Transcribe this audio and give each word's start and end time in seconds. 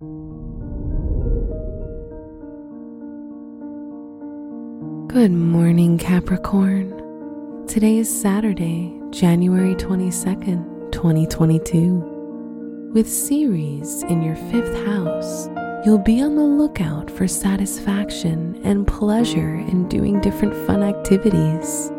Good 0.00 0.12
morning, 5.32 5.98
Capricorn. 5.98 7.66
Today 7.66 7.98
is 7.98 8.08
Saturday, 8.08 8.96
January 9.10 9.74
22nd, 9.74 10.92
2022. 10.92 12.90
With 12.94 13.10
Ceres 13.10 14.04
in 14.04 14.22
your 14.22 14.36
fifth 14.36 14.86
house, 14.86 15.48
you'll 15.84 15.98
be 15.98 16.22
on 16.22 16.36
the 16.36 16.44
lookout 16.44 17.10
for 17.10 17.26
satisfaction 17.26 18.60
and 18.62 18.86
pleasure 18.86 19.56
in 19.56 19.88
doing 19.88 20.20
different 20.20 20.54
fun 20.64 20.84
activities. 20.84 21.90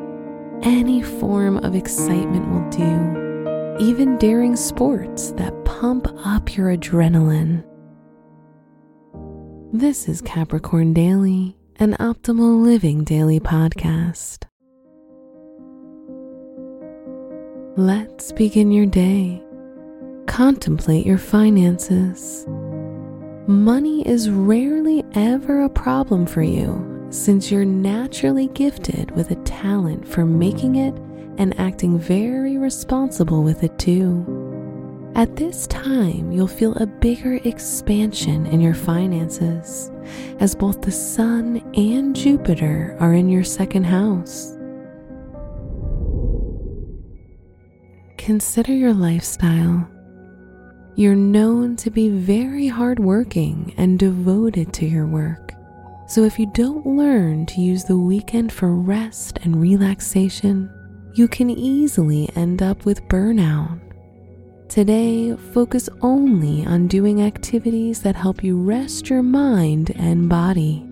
Any 0.61 1.01
form 1.01 1.57
of 1.57 1.75
excitement 1.75 2.47
will 2.49 2.69
do, 2.69 3.77
even 3.85 4.17
daring 4.17 4.55
sports 4.55 5.31
that 5.31 5.65
pump 5.65 6.07
up 6.25 6.55
your 6.55 6.73
adrenaline. 6.77 7.68
This 9.71 10.09
is 10.09 10.19
Capricorn 10.21 10.93
Daily 10.93 11.55
an 11.79 11.93
optimal 11.93 12.61
living 12.61 13.03
daily 13.03 13.39
podcast. 13.39 14.45
Let's 17.77 18.31
begin 18.31 18.71
your 18.71 18.87
day. 18.87 19.41
Contemplate 20.27 21.05
your 21.05 21.19
finances. 21.19 22.45
Money 23.47 24.05
is 24.07 24.29
rarely 24.29 25.05
ever 25.13 25.61
a 25.61 25.69
problem 25.69 26.25
for 26.25 26.41
you 26.41 27.07
since 27.11 27.49
you're 27.51 27.63
naturally 27.63 28.47
gifted 28.47 29.11
with 29.11 29.29
a 29.31 29.35
talent 29.43 30.07
for 30.07 30.25
making 30.25 30.77
it 30.77 30.95
and 31.37 31.57
acting 31.59 31.97
very 31.97 32.57
responsible 32.57 33.43
with 33.43 33.63
it 33.63 33.77
too. 33.79 34.38
At 35.19 35.35
this 35.35 35.67
time, 35.67 36.31
you'll 36.31 36.47
feel 36.47 36.73
a 36.75 36.87
bigger 36.87 37.41
expansion 37.43 38.45
in 38.45 38.61
your 38.61 38.73
finances 38.73 39.91
as 40.39 40.55
both 40.55 40.81
the 40.81 40.93
Sun 40.93 41.57
and 41.75 42.15
Jupiter 42.15 42.95
are 43.01 43.13
in 43.13 43.27
your 43.27 43.43
second 43.43 43.83
house. 43.83 44.55
Consider 48.17 48.71
your 48.71 48.93
lifestyle. 48.93 49.85
You're 50.95 51.15
known 51.15 51.75
to 51.75 51.91
be 51.91 52.07
very 52.07 52.67
hardworking 52.67 53.73
and 53.75 53.99
devoted 53.99 54.71
to 54.75 54.85
your 54.85 55.05
work. 55.05 55.51
So, 56.07 56.23
if 56.23 56.39
you 56.39 56.49
don't 56.53 56.85
learn 56.85 57.45
to 57.47 57.59
use 57.59 57.83
the 57.83 57.99
weekend 57.99 58.53
for 58.53 58.73
rest 58.73 59.39
and 59.43 59.61
relaxation, 59.61 60.71
you 61.13 61.27
can 61.27 61.49
easily 61.49 62.29
end 62.37 62.61
up 62.61 62.85
with 62.85 63.03
burnout 63.09 63.81
Today, 64.69 65.35
focus 65.35 65.89
only 66.01 66.63
on 66.63 66.87
doing 66.87 67.23
activities 67.23 68.03
that 68.03 68.15
help 68.15 68.43
you 68.43 68.61
rest 68.61 69.09
your 69.09 69.23
mind 69.23 69.91
and 69.95 70.29
body. 70.29 70.85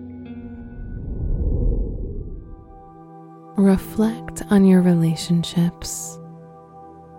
Reflect 3.56 4.42
on 4.50 4.66
your 4.66 4.82
relationships. 4.82 6.18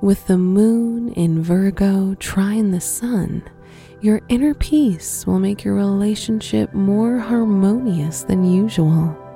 With 0.01 0.27
the 0.27 0.37
moon 0.37 1.13
in 1.13 1.41
Virgo 1.41 2.15
trine 2.15 2.71
the 2.71 2.81
sun, 2.81 3.41
your 4.01 4.19
inner 4.27 4.53
peace 4.53 5.25
will 5.25 5.39
make 5.39 5.63
your 5.63 5.75
relationship 5.75 6.73
more 6.73 7.19
harmonious 7.19 8.23
than 8.23 8.43
usual. 8.43 9.28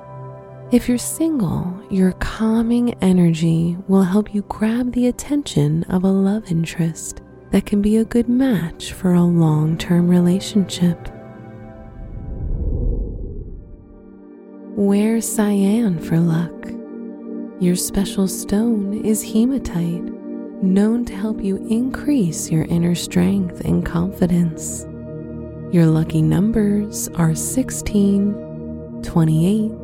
If 0.74 0.88
you're 0.88 0.98
single, 0.98 1.72
your 1.88 2.10
calming 2.14 2.94
energy 2.94 3.76
will 3.86 4.02
help 4.02 4.34
you 4.34 4.42
grab 4.48 4.90
the 4.90 5.06
attention 5.06 5.84
of 5.84 6.02
a 6.02 6.10
love 6.10 6.50
interest 6.50 7.22
that 7.52 7.64
can 7.64 7.80
be 7.80 7.98
a 7.98 8.04
good 8.04 8.28
match 8.28 8.92
for 8.92 9.12
a 9.14 9.22
long 9.22 9.78
term 9.78 10.08
relationship. 10.08 10.98
Wear 14.74 15.20
cyan 15.20 16.00
for 16.00 16.18
luck. 16.18 16.50
Your 17.62 17.76
special 17.76 18.26
stone 18.26 18.94
is 19.04 19.22
hematite, 19.22 20.02
known 20.60 21.04
to 21.04 21.14
help 21.14 21.40
you 21.40 21.64
increase 21.68 22.50
your 22.50 22.64
inner 22.64 22.96
strength 22.96 23.60
and 23.60 23.86
confidence. 23.86 24.88
Your 25.72 25.86
lucky 25.86 26.20
numbers 26.20 27.06
are 27.10 27.36
16, 27.36 29.02
28, 29.04 29.83